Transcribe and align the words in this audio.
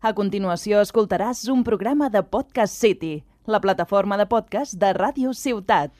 A 0.00 0.14
continuació 0.16 0.78
escoltaràs 0.80 1.42
un 1.52 1.60
programa 1.60 2.06
de 2.08 2.22
Podcast 2.24 2.72
City, 2.72 3.18
la 3.44 3.58
plataforma 3.60 4.16
de 4.16 4.24
podcast 4.24 4.72
de 4.80 4.94
Ràdio 4.96 5.34
Ciutat. 5.36 5.92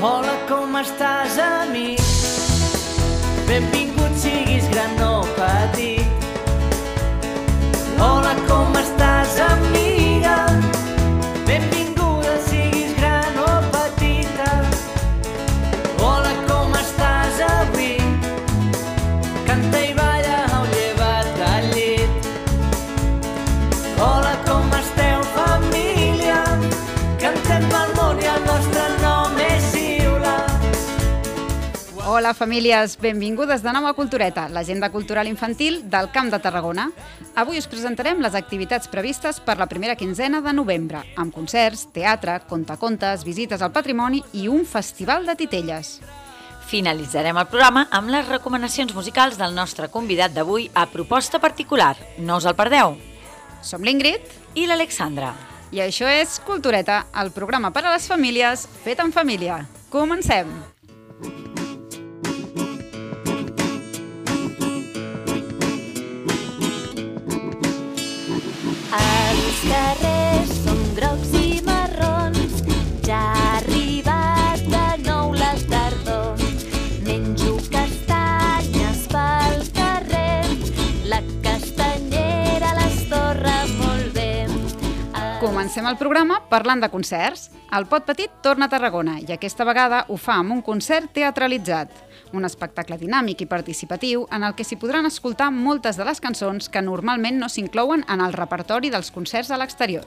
Hola, 0.00 0.38
com 0.48 0.80
estàs, 0.80 1.36
amic? 1.36 2.00
Benvingut 3.44 4.16
siguis 4.24 4.51
Hola, 32.14 32.34
famílies! 32.34 32.98
Benvingudes 33.00 33.62
de 33.64 33.72
nou 33.72 33.86
a 33.88 33.94
Cultureta, 33.96 34.42
l'agenda 34.52 34.90
cultural 34.92 35.30
infantil 35.30 35.78
del 35.88 36.10
Camp 36.12 36.28
de 36.28 36.38
Tarragona. 36.44 36.90
Avui 37.40 37.56
us 37.56 37.68
presentarem 37.72 38.18
les 38.20 38.34
activitats 38.36 38.90
previstes 38.92 39.38
per 39.40 39.54
la 39.56 39.64
primera 39.70 39.94
quinzena 39.96 40.42
de 40.44 40.52
novembre, 40.52 41.00
amb 41.16 41.32
concerts, 41.32 41.86
teatre, 41.94 42.34
contacontes, 42.50 43.24
visites 43.24 43.64
al 43.64 43.72
patrimoni 43.72 44.20
i 44.36 44.44
un 44.52 44.66
festival 44.68 45.24
de 45.24 45.38
titelles. 45.40 45.94
Finalitzarem 46.68 47.40
el 47.40 47.48
programa 47.48 47.86
amb 47.88 48.12
les 48.12 48.28
recomanacions 48.28 48.92
musicals 48.92 49.40
del 49.40 49.56
nostre 49.56 49.88
convidat 49.88 50.36
d'avui 50.36 50.68
a 50.74 50.84
proposta 50.92 51.40
particular. 51.40 51.94
No 52.18 52.36
us 52.36 52.44
el 52.44 52.58
perdeu. 52.60 52.98
Som 53.64 53.88
l'Ingrid 53.88 54.20
I 54.52 54.68
l'Alexandra. 54.68 55.32
i 55.72 55.80
això 55.80 56.04
és 56.12 56.36
Cultureta, 56.44 57.06
el 57.16 57.32
programa 57.32 57.72
per 57.72 57.86
a 57.86 57.96
les 57.96 58.04
famílies 58.06 58.68
fet 58.84 59.00
en 59.00 59.16
família. 59.16 59.64
Comencem! 59.88 60.52
Comencem 85.72 85.88
el 85.88 85.96
programa 85.96 86.34
parlant 86.50 86.82
de 86.84 86.88
concerts. 86.92 87.46
El 87.72 87.86
Pot 87.88 88.04
Petit 88.04 88.32
torna 88.44 88.66
a 88.66 88.70
Tarragona 88.74 89.14
i 89.22 89.30
aquesta 89.32 89.64
vegada 89.64 90.02
ho 90.12 90.18
fa 90.20 90.34
amb 90.36 90.52
un 90.52 90.58
concert 90.60 91.14
teatralitzat, 91.16 91.94
un 92.36 92.44
espectacle 92.44 92.98
dinàmic 93.00 93.40
i 93.40 93.48
participatiu 93.48 94.26
en 94.36 94.44
el 94.44 94.52
que 94.52 94.66
s'hi 94.68 94.76
podran 94.76 95.08
escoltar 95.08 95.48
moltes 95.48 95.96
de 95.96 96.04
les 96.04 96.20
cançons 96.20 96.68
que 96.68 96.84
normalment 96.84 97.40
no 97.40 97.48
s'inclouen 97.48 98.04
en 98.04 98.20
el 98.20 98.36
repertori 98.36 98.92
dels 98.92 99.08
concerts 99.16 99.48
a 99.48 99.56
l'exterior. 99.62 100.04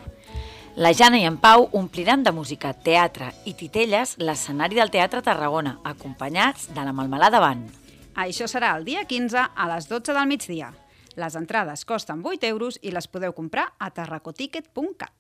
La 0.77 0.93
Jana 0.93 1.17
i 1.17 1.25
en 1.25 1.41
Pau 1.41 1.65
ompliran 1.81 2.21
de 2.21 2.35
música, 2.43 2.75
teatre 2.77 3.33
i 3.49 3.57
titelles 3.57 4.19
l'escenari 4.21 4.77
del 4.77 4.93
Teatre 4.93 5.25
Tarragona, 5.25 5.79
acompanyats 5.81 6.69
de 6.77 6.85
la 6.85 6.93
Malmelada 6.93 7.41
Band. 7.41 7.73
Això 8.13 8.45
serà 8.45 8.75
el 8.77 8.85
dia 8.85 9.07
15 9.09 9.49
a 9.49 9.69
les 9.73 9.89
12 9.89 10.13
del 10.13 10.29
migdia. 10.29 10.75
Les 11.17 11.33
entrades 11.33 11.89
costen 11.89 12.21
8 12.21 12.53
euros 12.53 12.77
i 12.83 12.93
les 12.93 13.09
podeu 13.09 13.33
comprar 13.33 13.71
a 13.79 13.89
tarracoticket.cat. 13.89 15.14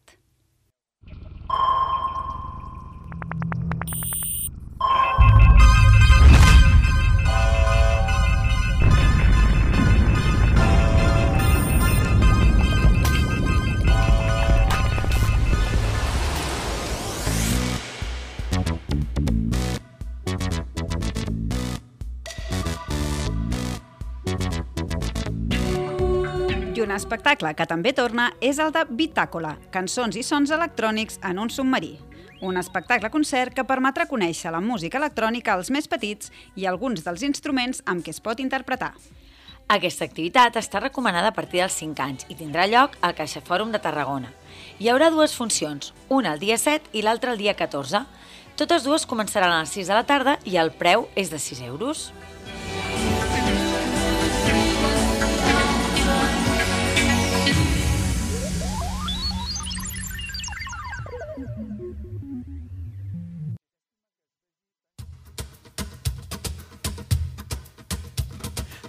un 26.85 26.93
espectacle 26.93 27.53
que 27.57 27.65
també 27.65 27.91
torna 27.97 28.27
és 28.45 28.59
el 28.61 28.69
de 28.73 28.83
Bitàcola, 28.85 29.55
cançons 29.73 30.15
i 30.19 30.21
sons 30.23 30.51
electrònics 30.53 31.17
en 31.25 31.39
un 31.41 31.49
submarí. 31.49 31.95
Un 32.45 32.59
espectacle-concert 32.61 33.55
que 33.57 33.65
permetrà 33.65 34.05
conèixer 34.05 34.51
la 34.53 34.61
música 34.61 34.99
electrònica 35.01 35.55
als 35.55 35.71
més 35.73 35.87
petits 35.89 36.29
i 36.55 36.67
alguns 36.69 37.01
dels 37.05 37.23
instruments 37.25 37.81
amb 37.89 38.05
què 38.05 38.13
es 38.13 38.21
pot 38.21 38.43
interpretar. 38.43 38.91
Aquesta 39.65 40.05
activitat 40.05 40.59
està 40.61 40.83
recomanada 40.83 41.31
a 41.31 41.33
partir 41.33 41.63
dels 41.63 41.79
5 41.81 42.03
anys 42.05 42.27
i 42.29 42.37
tindrà 42.37 42.67
lloc 42.69 42.99
al 43.01 43.15
Caixa 43.17 43.41
Fòrum 43.41 43.73
de 43.73 43.81
Tarragona. 43.81 44.29
Hi 44.77 44.91
haurà 44.91 45.09
dues 45.09 45.33
funcions, 45.33 45.89
una 46.09 46.35
el 46.35 46.43
dia 46.43 46.59
7 46.61 46.93
i 46.93 47.01
l'altra 47.01 47.33
el 47.33 47.41
dia 47.41 47.55
14. 47.57 48.03
Totes 48.61 48.85
dues 48.85 49.09
començaran 49.09 49.55
a 49.55 49.63
les 49.63 49.73
6 49.73 49.89
de 49.89 49.97
la 49.97 50.05
tarda 50.05 50.37
i 50.45 50.61
el 50.61 50.69
preu 50.69 51.09
és 51.15 51.33
de 51.33 51.41
6 51.41 51.65
euros. 51.65 52.11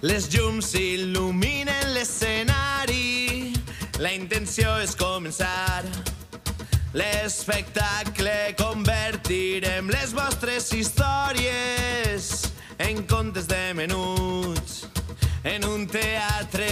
Les 0.07 0.29
llums 0.31 0.69
il·luminen 0.79 1.89
l'escenari. 1.91 3.51
La 3.99 4.13
intenció 4.15 4.77
és 4.79 4.93
començar. 4.95 5.83
L'espectacle 6.95 8.35
convertirem 8.55 9.91
les 9.91 10.13
vostres 10.15 10.69
històries 10.71 12.29
en 12.87 13.03
contes 13.09 13.49
de 13.51 13.61
menuts 13.75 14.85
en 15.43 15.67
un 15.67 15.83
teatre. 15.91 16.71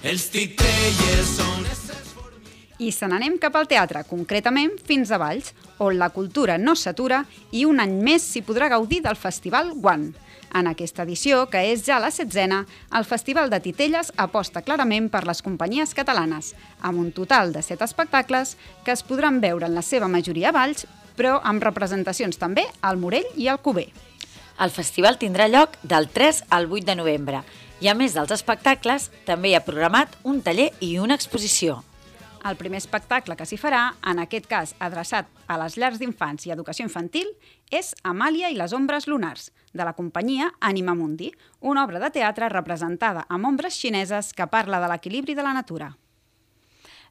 Els 0.00 0.30
titelles 0.32 1.36
són 1.36 1.68
I 2.80 2.94
se 2.96 3.04
n'anem 3.04 3.34
cap 3.36 3.58
al 3.58 3.66
teatre, 3.68 4.00
concretament 4.08 4.70
fins 4.88 5.10
a 5.12 5.18
Valls, 5.20 5.50
on 5.84 5.98
la 6.00 6.08
cultura 6.14 6.54
no 6.56 6.72
s'atura 6.72 7.18
i 7.52 7.66
un 7.68 7.76
any 7.82 7.98
més 8.00 8.24
s'hi 8.24 8.40
podrà 8.40 8.70
gaudir 8.72 9.02
del 9.04 9.18
Festival 9.20 9.74
Guant. 9.84 10.06
En 10.56 10.70
aquesta 10.70 11.04
edició, 11.04 11.42
que 11.52 11.60
és 11.74 11.84
ja 11.84 11.98
la 12.00 12.08
setzena, 12.10 12.62
el 12.96 13.04
Festival 13.04 13.52
de 13.52 13.58
Titelles 13.60 14.08
aposta 14.16 14.62
clarament 14.64 15.10
per 15.12 15.26
les 15.28 15.44
companyies 15.44 15.92
catalanes, 15.92 16.54
amb 16.80 17.04
un 17.04 17.10
total 17.12 17.52
de 17.52 17.60
set 17.60 17.84
espectacles 17.84 18.56
que 18.86 18.96
es 18.96 19.04
podran 19.04 19.42
veure 19.44 19.68
en 19.68 19.76
la 19.76 19.84
seva 19.84 20.08
majoria 20.08 20.48
a 20.48 20.56
Valls, 20.56 20.86
però 21.20 21.36
amb 21.44 21.60
representacions 21.60 22.40
també 22.40 22.64
al 22.80 22.96
Morell 22.96 23.28
i 23.36 23.52
al 23.52 23.60
Cuber. 23.60 23.90
El 24.56 24.72
festival 24.72 25.20
tindrà 25.20 25.50
lloc 25.52 25.76
del 25.82 26.08
3 26.08 26.46
al 26.48 26.72
8 26.72 26.88
de 26.88 26.96
novembre 26.96 27.44
i 27.84 27.92
a 27.92 27.96
més 27.96 28.16
dels 28.16 28.32
espectacles 28.32 29.10
també 29.28 29.52
hi 29.52 29.54
ha 29.60 29.64
programat 29.68 30.16
un 30.24 30.40
taller 30.40 30.70
i 30.80 30.96
una 30.96 31.20
exposició. 31.20 31.82
El 32.40 32.56
primer 32.56 32.78
espectacle 32.80 33.34
que 33.36 33.44
s'hi 33.44 33.58
farà, 33.60 33.80
en 34.08 34.20
aquest 34.22 34.46
cas 34.48 34.70
adreçat 34.80 35.28
a 35.44 35.58
les 35.60 35.74
llars 35.76 35.98
d'infants 36.00 36.46
i 36.46 36.52
educació 36.54 36.86
infantil, 36.86 37.28
és 37.68 37.92
Amàlia 38.02 38.48
i 38.48 38.56
les 38.56 38.72
ombres 38.72 39.06
lunars, 39.10 39.50
de 39.76 39.84
la 39.84 39.92
companyia 39.92 40.48
Anima 40.58 40.94
Mundi, 40.96 41.28
una 41.60 41.84
obra 41.84 42.00
de 42.00 42.10
teatre 42.14 42.48
representada 42.48 43.26
amb 43.28 43.50
ombres 43.52 43.76
xineses 43.76 44.32
que 44.32 44.48
parla 44.48 44.80
de 44.80 44.88
l'equilibri 44.88 45.36
de 45.36 45.44
la 45.44 45.52
natura. 45.52 45.92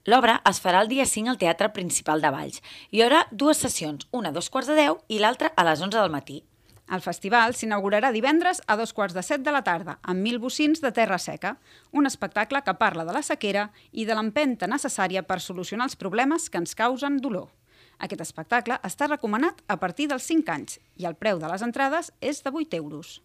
L'obra 0.10 0.40
es 0.50 0.62
farà 0.64 0.82
el 0.82 0.90
dia 0.90 1.06
5 1.06 1.30
al 1.30 1.38
Teatre 1.38 1.70
Principal 1.76 2.24
de 2.24 2.32
Valls. 2.34 2.64
Hi 2.90 3.04
haurà 3.06 3.26
dues 3.30 3.62
sessions, 3.62 4.08
una 4.12 4.34
a 4.34 4.34
dos 4.34 4.50
quarts 4.50 4.72
de 4.72 4.80
10 4.80 5.04
i 5.14 5.20
l'altra 5.22 5.54
a 5.56 5.68
les 5.68 5.84
11 5.84 6.00
del 6.00 6.10
matí. 6.10 6.42
El 6.90 7.04
festival 7.06 7.54
s'inaugurarà 7.54 8.10
divendres 8.10 8.64
a 8.66 8.76
dos 8.80 8.96
quarts 8.98 9.14
de 9.14 9.22
set 9.22 9.44
de 9.46 9.52
la 9.54 9.62
tarda, 9.62 10.00
amb 10.02 10.26
mil 10.26 10.40
bocins 10.42 10.82
de 10.82 10.90
terra 10.92 11.20
seca, 11.22 11.58
un 11.94 12.10
espectacle 12.10 12.64
que 12.66 12.74
parla 12.82 13.06
de 13.06 13.14
la 13.14 13.22
sequera 13.22 13.68
i 13.92 14.08
de 14.10 14.18
l'empenta 14.18 14.66
necessària 14.68 15.22
per 15.22 15.38
solucionar 15.40 15.86
els 15.86 16.00
problemes 16.00 16.50
que 16.50 16.58
ens 16.58 16.74
causen 16.74 17.22
dolor. 17.22 17.52
Aquest 18.00 18.24
espectacle 18.26 18.80
està 18.88 19.06
recomanat 19.10 19.62
a 19.68 19.78
partir 19.78 20.08
dels 20.10 20.26
5 20.26 20.54
anys 20.56 20.80
i 20.98 21.06
el 21.06 21.18
preu 21.20 21.38
de 21.38 21.52
les 21.52 21.62
entrades 21.62 22.10
és 22.22 22.42
de 22.42 22.50
8 22.50 22.82
euros. 22.82 23.20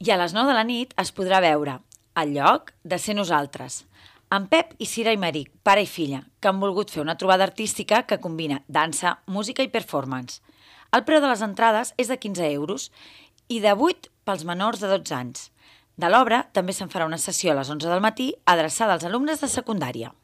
I 0.00 0.14
a 0.14 0.18
les 0.22 0.32
9 0.32 0.48
de 0.48 0.56
la 0.56 0.64
nit 0.64 0.94
es 0.96 1.12
podrà 1.12 1.42
veure 1.44 1.80
El 2.18 2.32
lloc 2.34 2.72
de 2.82 2.96
ser 2.98 3.14
nosaltres. 3.14 3.84
En 4.32 4.46
Pep 4.48 4.72
i 4.78 4.86
Cira 4.86 5.12
Imeric, 5.12 5.52
pare 5.62 5.84
i 5.84 5.86
filla, 5.86 6.24
que 6.40 6.48
han 6.48 6.58
volgut 6.60 6.90
fer 6.90 7.02
una 7.02 7.16
trobada 7.20 7.44
artística 7.44 8.02
que 8.08 8.18
combina 8.18 8.62
dansa, 8.66 9.18
música 9.26 9.62
i 9.62 9.68
performance. 9.68 10.40
El 10.88 11.02
preu 11.04 11.20
de 11.20 11.28
les 11.28 11.42
entrades 11.44 11.90
és 12.00 12.08
de 12.08 12.16
15 12.16 12.46
euros 12.48 12.86
i 13.52 13.58
de 13.60 13.74
8 13.76 14.08
pels 14.24 14.44
menors 14.48 14.80
de 14.80 14.88
12 14.88 15.12
anys. 15.12 15.50
De 16.00 16.08
l'obra 16.08 16.46
també 16.56 16.72
se'n 16.72 16.88
farà 16.88 17.04
una 17.04 17.18
sessió 17.20 17.52
a 17.52 17.58
les 17.58 17.68
11 17.68 17.90
del 17.92 18.00
matí 18.00 18.30
adreçada 18.48 18.94
als 18.96 19.04
alumnes 19.04 19.42
de 19.44 19.50
secundària. 19.52 20.14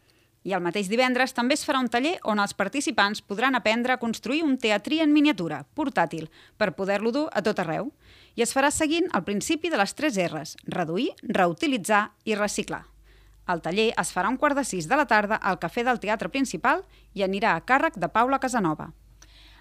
I 0.45 0.55
el 0.57 0.65
mateix 0.65 0.89
divendres 0.89 1.37
també 1.37 1.59
es 1.59 1.67
farà 1.69 1.83
un 1.85 1.91
taller 1.93 2.15
on 2.33 2.41
els 2.41 2.57
participants 2.57 3.21
podran 3.21 3.57
aprendre 3.61 3.93
a 3.93 4.01
construir 4.01 4.41
un 4.45 4.57
teatrí 4.57 5.03
en 5.05 5.13
miniatura, 5.13 5.67
portàtil, 5.77 6.31
per 6.57 6.73
poder-lo 6.81 7.13
dur 7.13 7.29
a 7.33 7.45
tot 7.45 7.61
arreu. 7.61 7.93
I 8.37 8.49
es 8.49 8.57
farà 8.57 8.73
seguint 8.73 9.13
el 9.13 9.25
principi 9.29 9.69
de 9.69 9.81
les 9.81 9.93
3 9.93 10.21
R's, 10.31 10.57
reduir, 10.65 11.11
reutilitzar 11.29 12.07
i 12.25 12.41
reciclar. 12.41 12.87
El 13.53 13.61
taller 13.61 13.91
es 14.01 14.17
farà 14.17 14.33
un 14.33 14.41
quart 14.41 14.57
de 14.57 14.65
sis 14.65 14.89
de 14.89 14.97
la 14.97 15.05
tarda 15.05 15.37
al 15.37 15.61
Cafè 15.61 15.85
del 15.85 16.01
Teatre 16.01 16.33
Principal 16.33 16.87
i 17.13 17.25
anirà 17.25 17.53
a 17.53 17.65
càrrec 17.69 18.01
de 18.01 18.09
Paula 18.09 18.41
Casanova. 18.41 18.95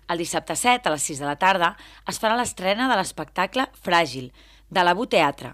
El 0.07 0.19
dissabte 0.19 0.55
7, 0.55 0.89
a 0.89 0.93
les 0.93 1.05
6 1.09 1.21
de 1.23 1.27
la 1.27 1.37
tarda, 1.39 1.75
es 2.09 2.19
farà 2.19 2.35
l'estrena 2.37 2.89
de 2.91 2.97
l'espectacle 2.99 3.67
Fràgil, 3.85 4.31
de 4.69 4.83
l'Abu 4.83 5.05
Teatre, 5.07 5.53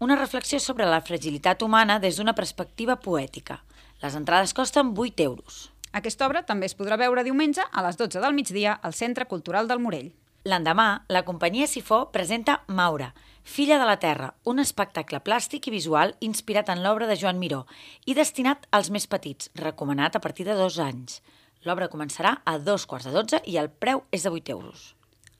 una 0.00 0.16
reflexió 0.16 0.58
sobre 0.60 0.88
la 0.88 1.02
fragilitat 1.04 1.62
humana 1.62 2.00
des 2.00 2.16
d'una 2.18 2.34
perspectiva 2.34 2.96
poètica. 3.00 3.62
Les 4.02 4.16
entrades 4.18 4.52
costen 4.54 4.92
8 4.96 5.22
euros. 5.22 5.70
Aquesta 5.92 6.26
obra 6.26 6.42
també 6.42 6.66
es 6.66 6.74
podrà 6.74 6.98
veure 6.98 7.22
diumenge 7.22 7.62
a 7.70 7.82
les 7.86 7.96
12 7.96 8.20
del 8.20 8.34
migdia 8.34 8.74
al 8.82 8.94
Centre 8.94 9.28
Cultural 9.30 9.68
del 9.70 9.78
Morell. 9.78 10.10
L'endemà, 10.44 11.06
la 11.08 11.22
companyia 11.24 11.66
Sifó 11.66 12.10
presenta 12.12 12.64
Maura, 12.66 13.14
Filla 13.44 13.78
de 13.78 13.86
la 13.88 13.96
Terra, 14.00 14.34
un 14.44 14.58
espectacle 14.60 15.20
plàstic 15.24 15.68
i 15.68 15.72
visual 15.72 16.12
inspirat 16.20 16.68
en 16.72 16.82
l'obra 16.84 17.06
de 17.08 17.16
Joan 17.16 17.38
Miró 17.38 17.62
i 18.04 18.16
destinat 18.18 18.66
als 18.70 18.90
més 18.90 19.06
petits, 19.06 19.50
recomanat 19.54 20.16
a 20.16 20.20
partir 20.20 20.44
de 20.48 20.56
dos 20.58 20.78
anys. 20.80 21.22
L'obra 21.64 21.88
començarà 21.88 22.36
a 22.44 22.58
dos 22.60 22.84
quarts 22.84 23.06
de 23.08 23.14
dotze 23.14 23.40
i 23.48 23.56
el 23.56 23.70
preu 23.70 24.02
és 24.12 24.26
de 24.26 24.30
8 24.30 24.52
euros. 24.52 24.92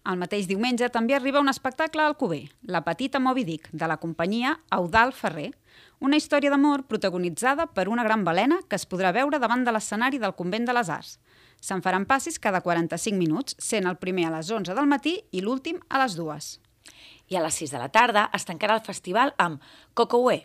El 0.08 0.16
mateix 0.20 0.46
diumenge 0.48 0.88
també 0.92 1.14
arriba 1.16 1.40
un 1.40 1.52
espectacle 1.52 2.02
al 2.04 2.16
Cuber, 2.16 2.46
La 2.68 2.80
petita 2.84 3.20
Moby 3.20 3.44
Dick, 3.44 3.68
de 3.72 3.88
la 3.88 3.98
companyia 4.00 4.58
Eudal 4.72 5.12
Ferrer, 5.16 5.50
una 6.00 6.16
història 6.16 6.52
d'amor 6.52 6.84
protagonitzada 6.88 7.66
per 7.76 7.88
una 7.88 8.04
gran 8.04 8.24
balena 8.24 8.58
que 8.68 8.76
es 8.76 8.88
podrà 8.88 9.12
veure 9.16 9.40
davant 9.40 9.64
de 9.64 9.72
l'escenari 9.72 10.20
del 10.20 10.36
Convent 10.36 10.68
de 10.68 10.76
les 10.76 10.90
Arts. 10.92 11.18
Se'n 11.60 11.84
faran 11.84 12.04
passis 12.08 12.40
cada 12.40 12.60
45 12.60 13.16
minuts, 13.16 13.56
sent 13.58 13.88
el 13.88 13.96
primer 13.96 14.28
a 14.28 14.34
les 14.36 14.50
11 14.52 14.76
del 14.76 14.88
matí 14.88 15.18
i 15.32 15.40
l'últim 15.44 15.80
a 15.88 16.00
les 16.04 16.16
2. 16.20 16.52
I 17.32 17.36
a 17.36 17.44
les 17.44 17.60
6 17.60 17.72
de 17.72 17.80
la 17.80 17.88
tarda 17.88 18.28
es 18.36 18.44
tancarà 18.44 18.76
el 18.76 18.84
festival 18.84 19.32
amb 19.40 19.60
Cocoué, 19.96 20.44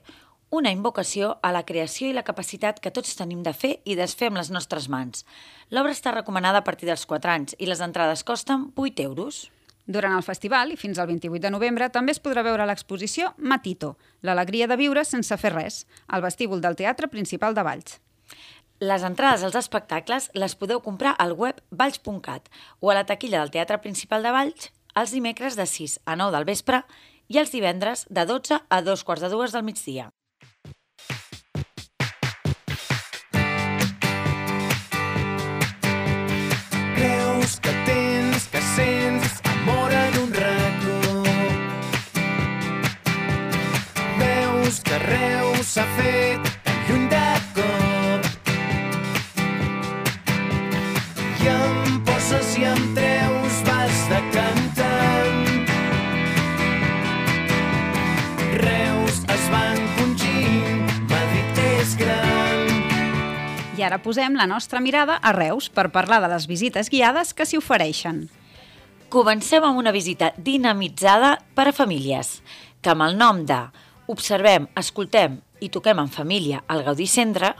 una 0.49 0.71
invocació 0.71 1.37
a 1.43 1.51
la 1.53 1.63
creació 1.65 2.09
i 2.09 2.13
la 2.13 2.25
capacitat 2.25 2.79
que 2.81 2.91
tots 2.91 3.15
tenim 3.15 3.43
de 3.45 3.53
fer 3.53 3.75
i 3.85 3.95
desfer 3.95 4.29
amb 4.29 4.39
les 4.41 4.49
nostres 4.49 4.89
mans. 4.89 5.25
L'obra 5.69 5.93
està 5.93 6.13
recomanada 6.15 6.61
a 6.63 6.65
partir 6.65 6.89
dels 6.89 7.05
4 7.05 7.31
anys 7.31 7.55
i 7.59 7.69
les 7.69 7.81
entrades 7.85 8.25
costen 8.25 8.71
8 8.75 9.05
euros. 9.05 9.49
Durant 9.85 10.15
el 10.17 10.25
festival 10.25 10.73
i 10.73 10.77
fins 10.77 10.99
al 10.99 11.07
28 11.09 11.41
de 11.45 11.51
novembre 11.53 11.89
també 11.93 12.13
es 12.13 12.21
podrà 12.21 12.43
veure 12.45 12.65
l'exposició 12.65 13.33
Matito, 13.37 13.95
l'alegria 14.21 14.67
de 14.67 14.77
viure 14.77 15.05
sense 15.05 15.37
fer 15.37 15.53
res, 15.53 15.85
al 16.07 16.25
vestíbul 16.25 16.61
del 16.61 16.77
Teatre 16.77 17.09
Principal 17.09 17.57
de 17.57 17.65
Valls. 17.65 17.99
Les 18.79 19.03
entrades 19.03 19.43
als 19.43 19.57
espectacles 19.59 20.29
les 20.33 20.55
podeu 20.55 20.81
comprar 20.81 21.15
al 21.17 21.33
web 21.33 21.57
valls.cat 21.69 22.49
o 22.79 22.89
a 22.89 22.95
la 22.95 23.05
taquilla 23.05 23.41
del 23.41 23.51
Teatre 23.51 23.81
Principal 23.81 24.23
de 24.23 24.31
Valls 24.31 24.69
els 24.95 25.11
dimecres 25.13 25.57
de 25.57 25.65
6 25.65 25.99
a 26.05 26.15
9 26.15 26.37
del 26.37 26.47
vespre 26.49 26.83
i 27.27 27.37
els 27.37 27.51
divendres 27.53 28.05
de 28.09 28.25
12 28.25 28.61
a 28.69 28.81
2 28.81 29.03
quarts 29.03 29.25
de 29.25 29.29
dues 29.29 29.53
del 29.53 29.67
migdia. 29.67 30.09
I 63.79 63.83
ara 63.87 64.01
posem 64.03 64.33
la 64.35 64.43
nostra 64.43 64.81
mirada 64.83 65.15
a 65.23 65.31
Reus 65.31 65.69
per 65.71 65.85
parlar 65.93 66.17
de 66.19 66.27
les 66.27 66.49
visites 66.49 66.89
guiades 66.91 67.29
que 67.31 67.45
s'hi 67.47 67.55
ofereixen. 67.55 68.25
Comencem 69.07 69.63
amb 69.63 69.79
una 69.79 69.93
visita 69.95 70.33
dinamitzada 70.35 71.37
per 71.55 71.69
a 71.69 71.73
famílies, 71.77 72.41
que 72.83 72.91
amb 72.91 73.05
el 73.07 73.15
nom 73.15 73.45
de 73.47 73.61
Observem, 74.11 74.67
escoltem 74.75 75.37
i 75.63 75.69
toquem 75.71 76.01
en 76.03 76.11
família 76.11 76.59
al 76.67 76.83
Gaudí 76.83 77.07
Centre 77.07 77.53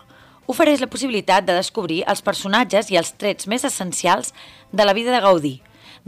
ofereix 0.51 0.83
la 0.83 0.91
possibilitat 0.91 1.47
de 1.47 1.55
descobrir 1.55 2.01
els 2.03 2.25
personatges 2.25 2.91
i 2.91 2.99
els 2.99 3.13
trets 3.15 3.47
més 3.47 3.63
essencials 3.63 4.33
de 4.75 4.83
la 4.83 4.97
vida 4.97 5.15
de 5.15 5.23
Gaudí, 5.23 5.55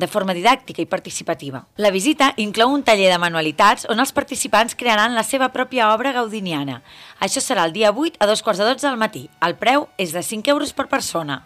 de 0.02 0.10
forma 0.10 0.34
didàctica 0.34 0.82
i 0.82 0.90
participativa. 0.90 1.62
La 1.78 1.94
visita 1.94 2.32
inclou 2.42 2.74
un 2.74 2.84
taller 2.84 3.12
de 3.14 3.20
manualitats 3.22 3.86
on 3.94 4.02
els 4.02 4.12
participants 4.18 4.76
crearan 4.76 5.16
la 5.16 5.24
seva 5.24 5.52
pròpia 5.54 5.92
obra 5.94 6.16
gaudiniana. 6.18 6.82
Això 7.22 7.44
serà 7.44 7.68
el 7.70 7.78
dia 7.78 7.94
8 7.94 8.18
a 8.20 8.28
dos 8.28 8.42
quarts 8.42 8.60
de 8.60 8.68
12 8.68 8.90
del 8.90 9.00
matí. 9.00 9.28
El 9.46 9.56
preu 9.62 9.88
és 10.02 10.12
de 10.18 10.26
5 10.26 10.52
euros 10.52 10.74
per 10.74 10.90
persona. 10.90 11.44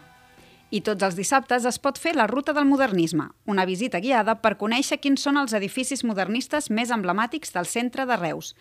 I 0.73 0.81
tots 0.81 1.05
els 1.05 1.15
dissabtes 1.15 1.67
es 1.69 1.77
pot 1.79 1.99
fer 2.01 2.15
la 2.15 2.25
Ruta 2.27 2.51
del 2.55 2.65
Modernisme, 2.65 3.29
una 3.45 3.67
visita 3.69 4.01
guiada 4.01 4.39
per 4.41 4.55
conèixer 4.57 4.97
quins 4.99 5.21
són 5.21 5.37
els 5.37 5.53
edificis 5.53 6.03
modernistes 6.03 6.71
més 6.73 6.89
emblemàtics 6.91 7.53
del 7.53 7.69
centre 7.69 8.07
de 8.09 8.17
Reus 8.17 8.55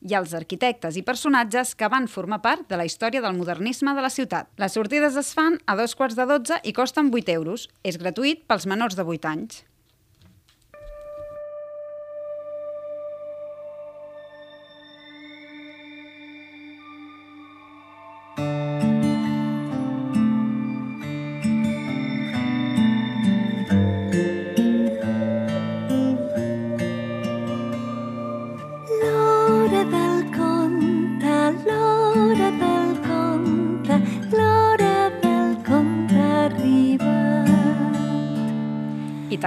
i 0.00 0.16
els 0.18 0.34
arquitectes 0.36 0.96
i 0.96 1.04
personatges 1.06 1.74
que 1.74 1.88
van 1.92 2.08
formar 2.08 2.40
part 2.44 2.66
de 2.68 2.78
la 2.80 2.86
història 2.88 3.22
del 3.24 3.36
modernisme 3.36 3.94
de 3.96 4.04
la 4.04 4.12
ciutat. 4.12 4.50
Les 4.60 4.76
sortides 4.76 5.16
es 5.20 5.34
fan 5.36 5.60
a 5.66 5.76
dos 5.76 5.94
quarts 5.94 6.18
de 6.18 6.26
dotze 6.26 6.60
i 6.64 6.76
costen 6.76 7.12
8 7.12 7.36
euros. 7.36 7.68
És 7.84 8.00
gratuït 8.00 8.46
pels 8.48 8.66
menors 8.66 8.96
de 8.96 9.04
8 9.04 9.28
anys. 9.30 9.64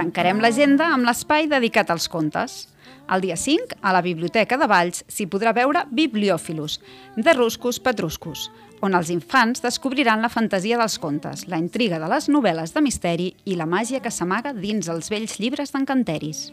Tancarem 0.04 0.40
l'agenda 0.42 0.90
amb 0.92 1.06
l'espai 1.08 1.46
dedicat 1.48 1.88
als 1.90 2.10
contes. 2.12 2.66
El 3.14 3.22
dia 3.24 3.36
5, 3.40 3.78
a 3.80 3.92
la 3.92 4.02
Biblioteca 4.04 4.58
de 4.60 4.68
Valls, 4.68 5.04
s'hi 5.08 5.26
podrà 5.32 5.54
veure 5.56 5.86
Bibliòfilus, 5.92 6.78
de 7.16 7.32
Ruscus 7.36 7.78
Petruscus, 7.80 8.50
on 8.84 8.96
els 8.96 9.10
infants 9.12 9.64
descobriran 9.64 10.20
la 10.24 10.32
fantasia 10.32 10.76
dels 10.80 10.98
contes, 11.00 11.46
la 11.48 11.60
intriga 11.60 12.00
de 12.00 12.10
les 12.12 12.28
novel·les 12.28 12.74
de 12.74 12.82
misteri 12.84 13.30
i 13.48 13.56
la 13.56 13.68
màgia 13.68 14.02
que 14.04 14.12
s'amaga 14.12 14.52
dins 14.56 14.90
els 14.92 15.08
vells 15.12 15.38
llibres 15.40 15.72
d'encanteris. 15.72 16.50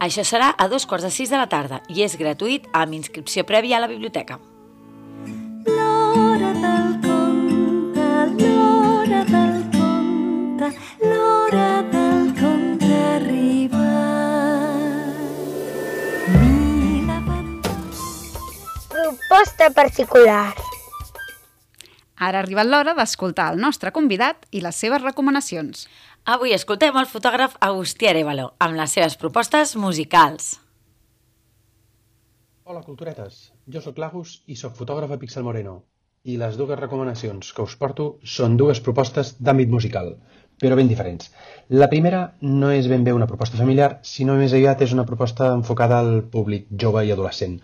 Això 0.00 0.24
serà 0.24 0.54
a 0.56 0.68
dos 0.72 0.86
quarts 0.86 1.08
de 1.08 1.12
sis 1.12 1.32
de 1.32 1.40
la 1.40 1.48
tarda 1.50 1.82
i 1.92 2.04
és 2.06 2.16
gratuït 2.16 2.68
amb 2.72 2.96
inscripció 2.96 3.44
prèvia 3.44 3.76
a 3.80 3.84
la 3.84 3.92
biblioteca. 3.92 4.38
L'hora 5.68 6.54
del 6.64 6.90
conte, 7.04 8.10
l'hora 8.40 9.24
del 9.28 9.62
conte, 9.76 10.74
l'hora 11.04 11.70
del 11.82 11.97
Proposta 19.38 19.70
particular. 19.70 20.50
Ara 22.26 22.40
ha 22.40 22.42
arribat 22.42 22.66
l'hora 22.66 22.94
d'escoltar 22.98 23.44
el 23.52 23.60
nostre 23.62 23.92
convidat 23.94 24.48
i 24.50 24.62
les 24.64 24.80
seves 24.82 25.04
recomanacions. 25.04 25.84
Avui 26.34 26.56
escoltem 26.56 26.96
el 26.98 27.06
fotògraf 27.06 27.54
Agustí 27.66 28.08
Arevalo 28.10 28.48
amb 28.66 28.74
les 28.80 28.96
seves 28.96 29.14
propostes 29.20 29.76
musicals. 29.78 30.48
Hola, 32.64 32.82
culturetes. 32.82 33.52
Jo 33.70 33.84
sóc 33.84 34.00
l'Agus 34.02 34.40
i 34.50 34.58
sóc 34.58 34.74
fotògraf 34.80 35.14
a 35.14 35.20
Pixel 35.22 35.46
Moreno. 35.46 35.76
I 36.26 36.34
les 36.42 36.58
dues 36.58 36.82
recomanacions 36.82 37.52
que 37.54 37.68
us 37.68 37.78
porto 37.78 38.08
són 38.24 38.58
dues 38.58 38.82
propostes 38.82 39.36
d'àmbit 39.38 39.70
musical, 39.76 40.16
però 40.58 40.74
ben 40.74 40.90
diferents. 40.90 41.30
La 41.70 41.86
primera 41.94 42.24
no 42.42 42.74
és 42.74 42.90
ben 42.90 43.06
bé 43.06 43.14
una 43.14 43.30
proposta 43.30 43.62
familiar, 43.62 44.00
sinó 44.02 44.34
més 44.42 44.58
aviat 44.58 44.82
és 44.82 44.98
una 44.98 45.06
proposta 45.06 45.54
enfocada 45.54 46.02
al 46.02 46.24
públic 46.34 46.66
jove 46.74 47.06
i 47.06 47.14
adolescent. 47.14 47.60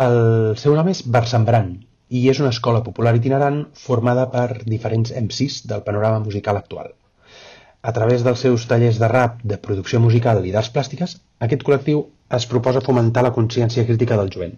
El 0.00 0.54
seu 0.56 0.72
nom 0.72 0.86
és 0.88 1.02
Barsembran 1.14 1.66
i 2.08 2.20
és 2.32 2.38
una 2.40 2.50
escola 2.54 2.78
popular 2.84 3.10
itinerant 3.18 3.58
formada 3.76 4.24
per 4.32 4.62
diferents 4.64 5.12
MCs 5.12 5.66
del 5.68 5.82
panorama 5.84 6.22
musical 6.24 6.56
actual. 6.56 6.88
A 7.82 7.92
través 7.92 8.24
dels 8.24 8.40
seus 8.40 8.64
tallers 8.70 8.96
de 9.02 9.10
rap, 9.12 9.42
de 9.44 9.58
producció 9.58 10.00
musical 10.00 10.40
i 10.46 10.52
d'arts 10.54 10.72
plàstiques, 10.72 11.18
aquest 11.44 11.66
col·lectiu 11.68 12.06
es 12.38 12.48
proposa 12.48 12.80
fomentar 12.80 13.26
la 13.26 13.34
consciència 13.36 13.84
crítica 13.84 14.16
del 14.16 14.32
jovent. 14.32 14.56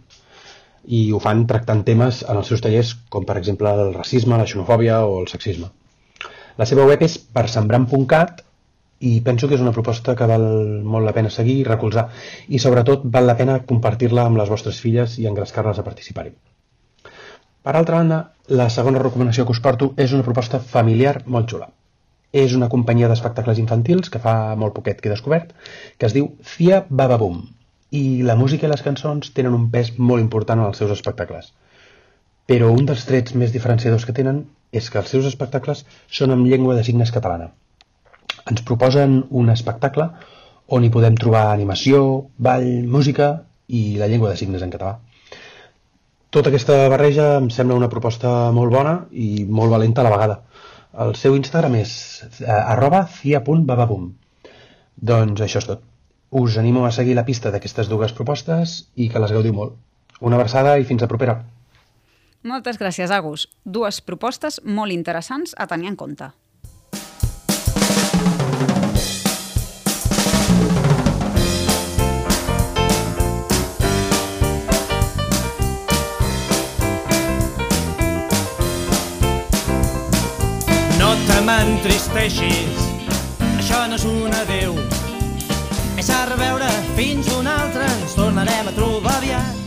I 0.87 1.11
ho 1.11 1.19
fan 1.19 1.47
tractant 1.51 1.83
temes 1.83 2.23
en 2.29 2.39
els 2.39 2.53
seus 2.53 2.63
tallers 2.63 2.95
com, 3.11 3.27
per 3.27 3.37
exemple, 3.41 3.75
el 3.75 3.95
racisme, 3.99 4.39
la 4.39 4.47
xenofòbia 4.47 5.01
o 5.03 5.19
el 5.25 5.27
sexisme. 5.35 5.73
La 6.63 6.67
seva 6.71 6.87
web 6.87 7.03
és 7.03 7.19
persembrar.cat 7.19 8.45
i 9.01 9.21
penso 9.27 9.49
que 9.49 9.57
és 9.59 9.63
una 9.65 9.73
proposta 9.75 10.15
que 10.17 10.27
val 10.31 10.45
molt 10.95 11.05
la 11.07 11.13
pena 11.17 11.31
seguir 11.31 11.59
i 11.61 11.69
recolzar 11.69 12.09
i 12.49 12.61
sobretot 12.63 13.05
val 13.17 13.27
la 13.27 13.37
pena 13.37 13.61
compartir-la 13.69 14.27
amb 14.29 14.39
les 14.41 14.51
vostres 14.51 14.81
filles 14.81 15.19
i 15.19 15.27
engrescar-les 15.31 15.79
a 15.79 15.87
participar-hi. 15.87 16.35
Per 17.65 17.73
altra 17.75 17.97
banda, 17.97 18.19
la 18.49 18.69
segona 18.69 19.01
recomanació 19.03 19.47
que 19.47 19.55
us 19.57 19.61
porto 19.65 19.93
és 19.97 20.13
una 20.13 20.25
proposta 20.27 20.61
familiar 20.61 21.15
molt 21.27 21.49
xula. 21.51 21.71
És 22.45 22.53
una 22.59 22.69
companyia 22.69 23.09
d'espectacles 23.09 23.61
infantils 23.63 24.11
que 24.13 24.21
fa 24.21 24.35
molt 24.63 24.75
poquet 24.77 25.01
que 25.01 25.09
he 25.09 25.13
descobert, 25.13 25.55
que 25.99 26.07
es 26.11 26.17
diu 26.17 26.33
Cia 26.55 26.83
Bababum, 26.91 27.39
i 27.91 28.23
la 28.29 28.37
música 28.37 28.67
i 28.67 28.71
les 28.73 28.83
cançons 28.83 29.33
tenen 29.37 29.57
un 29.57 29.69
pes 29.71 29.93
molt 29.99 30.25
important 30.25 30.61
en 30.61 30.69
els 30.69 30.83
seus 30.83 30.93
espectacles. 30.97 31.53
Però 32.51 32.69
un 32.75 32.85
dels 32.91 33.07
trets 33.09 33.37
més 33.43 33.55
diferenciadors 33.55 34.05
que 34.05 34.17
tenen 34.17 34.45
és 34.73 34.91
que 34.91 35.01
els 35.01 35.13
seus 35.15 35.29
espectacles 35.31 35.85
són 36.21 36.35
amb 36.35 36.51
llengua 36.51 36.77
de 36.77 36.85
signes 36.85 37.15
catalana. 37.15 37.53
Ens 38.51 38.63
proposen 38.69 39.23
un 39.31 39.51
espectacle 39.53 40.11
on 40.77 40.85
hi 40.85 40.91
podem 40.93 41.17
trobar 41.21 41.47
animació, 41.53 42.01
ball, 42.37 42.69
música 42.97 43.31
i 43.69 43.97
la 44.01 44.09
llengua 44.09 44.33
de 44.33 44.41
signes 44.41 44.65
en 44.65 44.73
català. 44.73 44.99
Tota 46.35 46.51
aquesta 46.51 46.77
barreja 46.91 47.37
em 47.39 47.49
sembla 47.55 47.79
una 47.79 47.89
proposta 47.93 48.31
molt 48.53 48.73
bona 48.75 48.95
i 49.13 49.45
molt 49.45 49.71
valenta 49.71 50.03
a 50.03 50.07
la 50.09 50.13
vegada. 50.17 50.39
El 51.05 51.15
seu 51.19 51.37
Instagram 51.39 51.77
és 51.79 51.95
eh, 52.25 52.51
arroba 52.51 53.05
cia.bababum. 53.21 54.13
Doncs 54.97 55.45
això 55.47 55.63
és 55.63 55.69
tot. 55.71 55.83
Us 56.35 56.59
animo 56.59 56.85
a 56.87 56.93
seguir 56.93 57.15
la 57.15 57.25
pista 57.25 57.53
d'aquestes 57.55 57.89
dues 57.91 58.13
propostes 58.13 58.77
i 58.95 59.09
que 59.11 59.23
les 59.23 59.35
gaudiu 59.35 59.55
molt. 59.55 59.77
Una 60.21 60.37
abraçada 60.41 60.77
i 60.79 60.87
fins 60.89 61.03
a 61.03 61.11
propera. 61.11 61.41
Moltes 62.45 62.79
gràcies, 62.83 63.15
Agus. 63.15 63.47
Dues 63.65 64.01
propostes 64.03 64.61
molt 64.65 64.93
interessants 64.93 65.55
a 65.57 65.69
tenir 65.71 65.93
en 65.93 65.97
compte. 65.97 66.35
M'entristeixis, 81.55 82.79
això 83.61 83.85
no 83.87 83.95
és 83.95 84.05
un 84.09 84.33
adeu. 84.35 84.75
És 86.01 86.09
a 86.11 86.25
reveure 86.27 86.67
fins 86.97 87.29
un 87.37 87.47
altre, 87.47 87.85
ens 88.01 88.17
tornarem 88.19 88.71
a 88.71 88.73
trobar 88.75 89.15
aviat. 89.21 89.61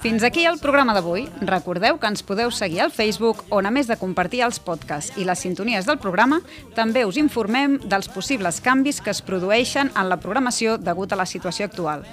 Fins 0.00 0.24
aquí 0.24 0.46
el 0.48 0.58
programa 0.60 0.94
d'avui. 0.96 1.26
Recordeu 1.44 1.98
que 2.00 2.08
ens 2.08 2.24
podeu 2.24 2.52
seguir 2.52 2.82
al 2.84 2.92
Facebook, 2.92 3.44
on 3.52 3.68
a 3.68 3.72
més 3.72 3.88
de 3.88 3.96
compartir 4.00 4.42
els 4.44 4.60
podcasts 4.60 5.16
i 5.20 5.24
les 5.28 5.40
sintonies 5.40 5.88
del 5.88 6.00
programa, 6.00 6.40
també 6.76 7.06
us 7.08 7.20
informem 7.20 7.78
dels 7.84 8.08
possibles 8.08 8.60
canvis 8.64 9.00
que 9.00 9.12
es 9.12 9.22
produeixen 9.24 9.92
en 9.94 10.08
la 10.08 10.20
programació 10.20 10.76
degut 10.80 11.12
a 11.12 11.20
la 11.20 11.28
situació 11.28 11.68
actual. 11.68 12.04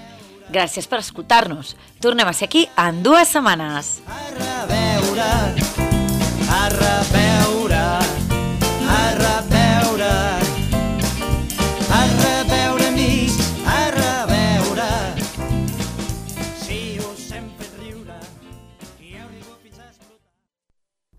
Gràcies 0.47 0.87
per 0.87 1.01
escoltar-nos. 1.03 1.75
Tornem 2.03 2.27
a 2.27 2.35
ser 2.35 2.47
aquí 2.47 2.67
en 2.79 3.03
dues 3.03 3.35
setmanes. 3.35 3.97
A 4.07 4.23
reveure, 4.39 5.31
a 6.47 6.65
reveure, 6.75 7.56